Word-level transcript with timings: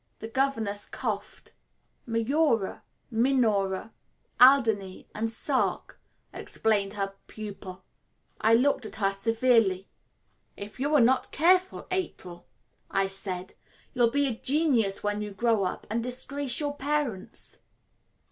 The 0.17 0.27
governess 0.27 0.87
coughed. 0.87 1.51
"Majora, 2.07 2.81
Minora, 3.11 3.93
Alderney, 4.39 5.07
and 5.13 5.29
Sark," 5.29 5.99
explained 6.33 6.93
her 6.93 7.13
pupil. 7.27 7.83
I 8.41 8.55
looked 8.55 8.87
at 8.87 8.95
her 8.95 9.11
severely. 9.13 9.87
"If 10.57 10.79
you 10.79 10.95
are 10.95 10.99
not 10.99 11.31
careful, 11.31 11.85
April," 11.91 12.47
I 12.89 13.05
said, 13.05 13.53
"you'll 13.93 14.09
be 14.09 14.25
a 14.25 14.33
genius 14.33 15.03
when 15.03 15.21
you 15.21 15.29
grow 15.29 15.65
up 15.65 15.85
and 15.87 16.01
disgrace 16.01 16.59
your 16.59 16.73
parents." 16.75 17.59